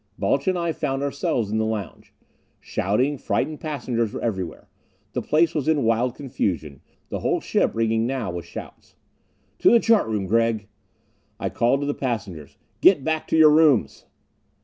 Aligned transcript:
Balch 0.17 0.47
and 0.47 0.57
I 0.57 0.71
found 0.71 1.03
ourselves 1.03 1.51
in 1.51 1.59
the 1.59 1.63
lounge. 1.63 2.11
Shouting, 2.59 3.19
frightened 3.19 3.59
passengers 3.59 4.11
were 4.11 4.21
everywhere. 4.21 4.67
The 5.13 5.21
place 5.21 5.53
was 5.53 5.67
in 5.67 5.83
wild 5.83 6.15
confusion, 6.15 6.81
the 7.09 7.19
whole 7.19 7.39
ship 7.39 7.75
ringing 7.75 8.07
now 8.07 8.31
with 8.31 8.45
shouts. 8.45 8.95
"To 9.59 9.69
the 9.69 9.79
chart 9.79 10.07
room, 10.07 10.25
Gregg!" 10.25 10.67
I 11.39 11.49
called 11.49 11.81
to 11.81 11.85
the 11.85 11.93
passengers: 11.93 12.57
"Get 12.81 13.03
back 13.03 13.27
to 13.27 13.37
your 13.37 13.51
rooms!" 13.51 14.07